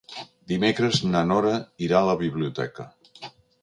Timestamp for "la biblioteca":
2.11-2.93